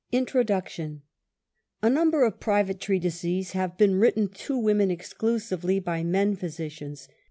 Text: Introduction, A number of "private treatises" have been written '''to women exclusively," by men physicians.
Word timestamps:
Introduction, 0.11 1.03
A 1.83 1.87
number 1.91 2.25
of 2.25 2.39
"private 2.39 2.79
treatises" 2.79 3.51
have 3.51 3.77
been 3.77 3.93
written 3.99 4.29
'''to 4.29 4.57
women 4.59 4.89
exclusively," 4.89 5.77
by 5.79 6.03
men 6.03 6.35
physicians. 6.35 7.07